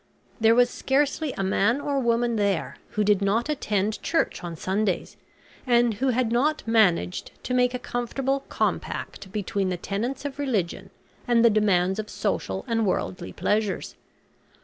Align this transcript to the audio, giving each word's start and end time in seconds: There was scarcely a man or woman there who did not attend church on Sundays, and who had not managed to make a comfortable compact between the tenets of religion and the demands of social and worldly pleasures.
There 0.39 0.55
was 0.55 0.71
scarcely 0.71 1.31
a 1.33 1.43
man 1.43 1.79
or 1.79 1.99
woman 1.99 2.35
there 2.35 2.77
who 2.93 3.03
did 3.03 3.21
not 3.21 3.49
attend 3.49 4.01
church 4.01 4.43
on 4.43 4.55
Sundays, 4.55 5.15
and 5.67 5.93
who 5.93 6.07
had 6.07 6.31
not 6.31 6.63
managed 6.67 7.29
to 7.43 7.53
make 7.53 7.75
a 7.75 7.77
comfortable 7.77 8.39
compact 8.49 9.31
between 9.31 9.69
the 9.69 9.77
tenets 9.77 10.25
of 10.25 10.39
religion 10.39 10.89
and 11.27 11.45
the 11.45 11.51
demands 11.51 11.99
of 11.99 12.09
social 12.09 12.65
and 12.67 12.87
worldly 12.87 13.31
pleasures. 13.31 13.93